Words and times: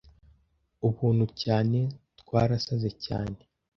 ubuntu 0.87 1.25
cyane 1.41 1.79
twarasaze 2.21 2.89
cyane 3.05 3.37